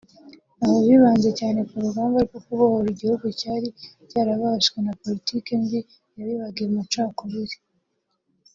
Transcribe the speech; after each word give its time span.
aho 0.63 0.75
bibanze 0.87 1.29
cyane 1.39 1.59
ku 1.69 1.75
rugamba 1.83 2.17
rwo 2.27 2.39
kubohora 2.45 2.87
igihugu 2.93 3.25
cyari 3.39 3.67
cyarabaswe 4.09 4.77
na 4.85 4.93
politiki 5.01 5.49
mbi 5.63 5.79
yabibaga 6.17 6.61
amacakubiri 6.69 7.57